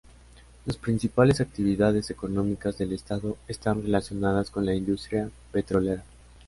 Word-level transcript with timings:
Las 0.65 0.77
principales 0.77 1.41
actividades 1.41 2.09
económicas 2.09 2.75
del 2.79 2.91
estado 2.91 3.37
están 3.47 3.83
relacionadas 3.83 4.49
con 4.49 4.65
la 4.65 4.73
industria 4.73 5.29
petrolera. 5.51 6.03